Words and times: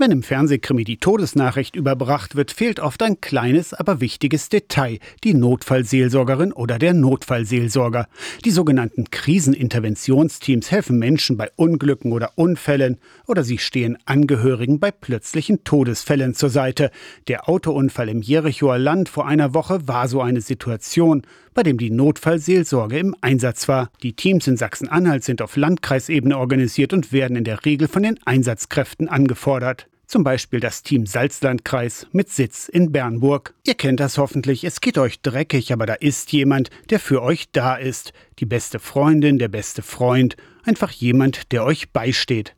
Wenn 0.00 0.12
im 0.12 0.22
Fernsehkrimi 0.22 0.84
die 0.84 0.98
Todesnachricht 0.98 1.74
überbracht 1.74 2.36
wird, 2.36 2.52
fehlt 2.52 2.78
oft 2.78 3.02
ein 3.02 3.20
kleines, 3.20 3.74
aber 3.74 4.00
wichtiges 4.00 4.48
Detail, 4.48 5.00
die 5.24 5.34
Notfallseelsorgerin 5.34 6.52
oder 6.52 6.78
der 6.78 6.94
Notfallseelsorger. 6.94 8.06
Die 8.44 8.52
sogenannten 8.52 9.10
Kriseninterventionsteams 9.10 10.70
helfen 10.70 11.00
Menschen 11.00 11.36
bei 11.36 11.50
Unglücken 11.56 12.12
oder 12.12 12.30
Unfällen 12.36 12.98
oder 13.26 13.42
sie 13.42 13.58
stehen 13.58 13.98
Angehörigen 14.04 14.78
bei 14.78 14.92
plötzlichen 14.92 15.64
Todesfällen 15.64 16.32
zur 16.32 16.50
Seite. 16.50 16.92
Der 17.26 17.48
Autounfall 17.48 18.08
im 18.08 18.22
Jerichoer 18.22 18.78
Land 18.78 19.08
vor 19.08 19.26
einer 19.26 19.52
Woche 19.52 19.88
war 19.88 20.06
so 20.06 20.22
eine 20.22 20.42
Situation, 20.42 21.22
bei 21.58 21.64
dem 21.64 21.78
die 21.78 21.90
Notfallseelsorge 21.90 23.00
im 23.00 23.16
Einsatz 23.20 23.66
war. 23.66 23.90
Die 24.04 24.12
Teams 24.12 24.46
in 24.46 24.56
Sachsen-Anhalt 24.56 25.24
sind 25.24 25.42
auf 25.42 25.56
Landkreisebene 25.56 26.38
organisiert 26.38 26.92
und 26.92 27.12
werden 27.12 27.36
in 27.36 27.42
der 27.42 27.64
Regel 27.64 27.88
von 27.88 28.04
den 28.04 28.16
Einsatzkräften 28.24 29.08
angefordert. 29.08 29.88
Zum 30.06 30.22
Beispiel 30.22 30.60
das 30.60 30.84
Team 30.84 31.04
Salzlandkreis 31.04 32.06
mit 32.12 32.28
Sitz 32.28 32.68
in 32.68 32.92
Bernburg. 32.92 33.54
Ihr 33.66 33.74
kennt 33.74 33.98
das 33.98 34.18
hoffentlich, 34.18 34.62
es 34.62 34.80
geht 34.80 34.98
euch 34.98 35.20
dreckig, 35.20 35.72
aber 35.72 35.84
da 35.84 35.94
ist 35.94 36.30
jemand, 36.30 36.70
der 36.90 37.00
für 37.00 37.22
euch 37.22 37.50
da 37.50 37.74
ist. 37.74 38.12
Die 38.38 38.46
beste 38.46 38.78
Freundin, 38.78 39.40
der 39.40 39.48
beste 39.48 39.82
Freund, 39.82 40.36
einfach 40.62 40.92
jemand, 40.92 41.50
der 41.50 41.64
euch 41.64 41.90
beisteht. 41.90 42.54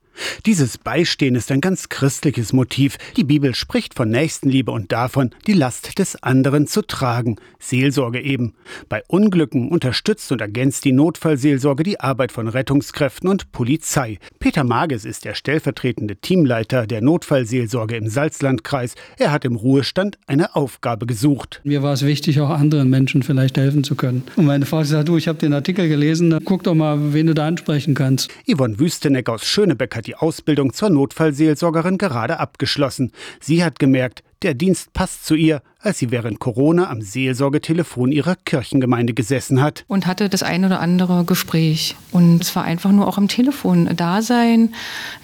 Dieses 0.47 0.79
Beistehen 0.79 1.35
ist 1.35 1.51
ein 1.51 1.61
ganz 1.61 1.89
christliches 1.89 2.53
Motiv. 2.53 2.97
Die 3.17 3.25
Bibel 3.25 3.55
spricht 3.55 3.95
von 3.95 4.11
Nächstenliebe 4.11 4.71
und 4.71 4.93
davon, 4.93 5.31
die 5.47 5.53
Last 5.53 5.99
des 5.99 6.23
anderen 6.23 6.67
zu 6.67 6.83
tragen. 6.83 7.37
Seelsorge 7.59 8.21
eben. 8.21 8.55
Bei 8.89 9.03
Unglücken 9.09 9.69
unterstützt 9.69 10.33
und 10.33 10.41
ergänzt 10.41 10.85
die 10.85 10.93
Notfallseelsorge 10.93 11.83
die 11.83 12.01
Arbeit 12.01 12.33
von 12.33 12.49
Rettungskräften 12.49 13.29
und 13.29 13.53
Polizei. 13.53 14.19
Peter 14.39 14.65
Mages 14.65 15.05
ist 15.05 15.25
der 15.25 15.35
stellvertretende 15.35 16.17
Teamleiter 16.17 16.87
der 16.87 17.01
Notfallseelsorge 17.01 17.97
im 17.97 18.09
Salzlandkreis. 18.09 18.95
Er 19.19 19.33
hat 19.33 19.45
im 19.45 19.57
Ruhestand 19.57 20.19
eine 20.27 20.57
Aufgabe 20.57 21.07
gesucht. 21.07 21.61
Mir 21.65 21.83
war 21.83 21.93
es 21.93 22.05
wichtig, 22.05 22.41
auch 22.41 22.51
anderen 22.51 22.91
Menschen 22.91 23.23
vielleicht 23.23 23.59
helfen 23.59 23.85
zu 23.85 23.95
können. 23.95 24.25
Und 24.37 24.47
meine 24.47 24.67
Frau 24.67 24.83
sagt, 24.85 25.09
du, 25.09 25.17
ich 25.17 25.29
habe 25.29 25.39
den 25.39 25.53
Artikel 25.53 25.89
gelesen, 25.89 26.39
guck 26.45 26.65
doch 26.65 26.75
mal, 26.75 27.13
wen 27.13 27.27
du 27.27 27.35
da 27.35 27.47
ansprechen 27.47 27.95
kannst. 27.95 28.31
Yvonne 28.51 28.79
Wüsteneck 28.79 29.29
aus 29.29 29.45
Schönebeck 29.45 29.95
hat 29.97 30.10
die 30.11 30.17
Ausbildung 30.17 30.73
zur 30.73 30.91
Notfallseelsorgerin 30.91 31.97
gerade 31.97 32.41
abgeschlossen. 32.41 33.13
Sie 33.41 33.63
hat 33.63 33.79
gemerkt, 33.79 34.25
der 34.43 34.55
Dienst 34.55 34.93
passt 34.93 35.25
zu 35.25 35.37
ihr, 35.37 35.63
als 35.83 35.99
sie 35.99 36.11
während 36.11 36.41
Corona 36.41 36.91
am 36.91 37.01
Seelsorgetelefon 37.01 38.13
ihrer 38.13 38.37
Kirchengemeinde 38.37 39.15
gesessen 39.15 39.63
hat. 39.63 39.85
Und 39.89 40.07
hatte 40.07 40.29
das 40.29 40.43
ein 40.43 40.65
oder 40.65 40.81
andere 40.81 41.25
Gespräch. 41.25 41.97
Und 42.13 42.43
es 42.43 42.55
war 42.55 42.65
einfach 42.65 42.93
nur 42.93 43.09
auch 43.09 43.17
am 43.17 43.29
Telefon 43.29 43.89
da 43.97 44.21
sein, 44.21 44.75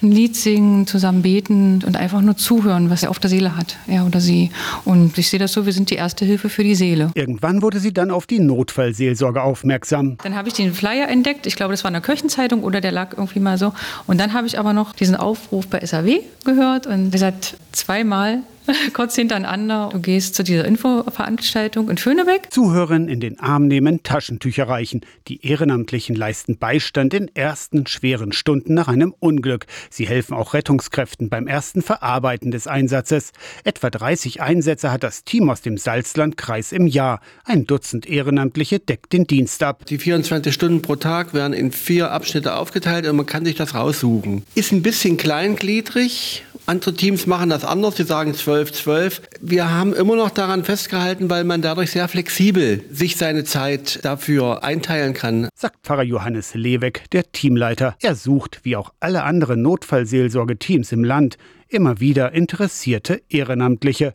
ein 0.01 0.11
Lied 0.11 0.35
singen, 0.35 0.87
zusammen 0.87 1.21
beten 1.21 1.83
und 1.85 1.95
einfach 1.95 2.21
nur 2.21 2.37
zuhören, 2.37 2.89
was 2.89 3.03
er 3.03 3.11
auf 3.11 3.19
der 3.19 3.29
Seele 3.29 3.55
hat, 3.55 3.77
er 3.87 4.05
oder 4.05 4.19
sie. 4.19 4.51
Und 4.83 5.17
ich 5.17 5.29
sehe 5.29 5.39
das 5.39 5.53
so, 5.53 5.65
wir 5.65 5.73
sind 5.73 5.91
die 5.91 5.95
erste 5.95 6.25
Hilfe 6.25 6.49
für 6.49 6.63
die 6.63 6.75
Seele. 6.75 7.11
Irgendwann 7.13 7.61
wurde 7.61 7.79
sie 7.79 7.93
dann 7.93 8.09
auf 8.09 8.25
die 8.25 8.39
Notfallseelsorge 8.39 9.41
aufmerksam. 9.41 10.17
Dann 10.23 10.35
habe 10.35 10.47
ich 10.47 10.55
den 10.55 10.73
Flyer 10.73 11.07
entdeckt. 11.07 11.45
Ich 11.45 11.55
glaube, 11.55 11.73
das 11.73 11.83
war 11.83 11.89
in 11.89 11.93
der 11.93 12.01
Kirchenzeitung 12.01 12.63
oder 12.63 12.81
der 12.81 12.91
lag 12.91 13.11
irgendwie 13.15 13.39
mal 13.39 13.57
so. 13.57 13.73
Und 14.07 14.19
dann 14.19 14.33
habe 14.33 14.47
ich 14.47 14.57
aber 14.57 14.73
noch 14.73 14.93
diesen 14.93 15.15
Aufruf 15.15 15.67
bei 15.67 15.85
SAW 15.85 16.19
gehört 16.45 16.87
und 16.87 17.11
gesagt, 17.11 17.57
zweimal 17.71 18.41
kurz 18.93 19.15
hintereinander. 19.15 19.89
Du 19.91 19.99
gehst 19.99 20.35
zu 20.35 20.43
dieser 20.47 20.65
Infoveranstaltung 20.65 21.89
in 21.89 21.97
Schönebeck. 21.97 22.47
Zuhören 22.51 23.07
in 23.07 23.19
den 23.19 23.39
Arm 23.39 23.67
nehmen, 23.67 24.03
Taschentücher 24.03 24.67
reichen. 24.67 25.01
Die 25.27 25.45
Ehrenamtlichen 25.45 26.15
leisten 26.15 26.57
Beistand 26.57 27.13
in 27.13 27.33
ersten 27.35 27.85
schweren 27.87 28.31
Stunden 28.31 28.73
nach 28.73 28.87
einem 28.87 29.13
Unglück. 29.19 29.65
Sie 29.89 30.07
helfen 30.07 30.33
auch 30.33 30.53
Rettungskräften 30.53 31.29
beim 31.29 31.47
ersten 31.47 31.81
Verarbeiten 31.81 32.51
des 32.51 32.67
Einsatzes. 32.67 33.31
Etwa 33.63 33.89
30 33.89 34.41
Einsätze 34.41 34.91
hat 34.91 35.03
das 35.03 35.23
Team 35.23 35.49
aus 35.49 35.61
dem 35.61 35.77
Salzlandkreis 35.77 36.71
im 36.71 36.87
Jahr. 36.87 37.19
Ein 37.43 37.65
Dutzend 37.65 38.07
Ehrenamtliche 38.07 38.79
deckt 38.79 39.13
den 39.13 39.27
Dienst 39.27 39.61
ab. 39.63 39.85
Die 39.85 39.97
24 39.97 40.53
Stunden 40.53 40.81
pro 40.81 40.95
Tag 40.95 41.33
werden 41.33 41.53
in 41.53 41.71
vier 41.71 42.11
Abschnitte 42.11 42.55
aufgeteilt 42.55 43.05
und 43.07 43.15
man 43.17 43.25
kann 43.25 43.45
sich 43.45 43.55
das 43.55 43.75
raussuchen. 43.75 44.43
Ist 44.55 44.71
ein 44.71 44.81
bisschen 44.81 45.17
kleingliedrig. 45.17 46.43
Andere 46.67 46.93
Teams 46.93 47.27
machen 47.27 47.49
das 47.49 47.63
anders. 47.63 47.95
Sie 47.95 48.03
sagen 48.03 48.33
12, 48.33 48.73
12. 48.73 49.21
Wir 49.39 49.71
haben 49.71 49.93
immer 49.93 50.17
noch 50.17 50.31
daran 50.31 50.65
festgehalten, 50.65 51.29
weil 51.29 51.45
man 51.45 51.61
dadurch 51.61 51.91
sehr 51.91 52.09
flexibel 52.09 52.83
sich 52.91 53.15
seine 53.15 53.45
Zeit 53.45 54.03
dafür 54.03 54.65
einteilen 54.65 55.13
kann. 55.13 55.47
Sagt 55.55 55.77
Pfarrer 55.83 56.03
Johannes 56.03 56.55
Leweck, 56.55 57.09
der 57.11 57.31
Teamleiter. 57.31 57.95
Er 58.01 58.15
sucht, 58.15 58.59
wie 58.63 58.75
auch 58.75 58.91
alle 58.99 59.23
anderen 59.23 59.61
Notfallseelsorgeteams 59.61 60.91
im 60.91 61.05
Land, 61.05 61.37
immer 61.69 62.01
wieder 62.01 62.33
interessierte 62.33 63.21
Ehrenamtliche. 63.29 64.13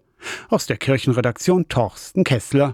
Aus 0.51 0.67
der 0.67 0.77
Kirchenredaktion 0.77 1.69
Torsten 1.71 2.23
Kessler. 2.23 2.71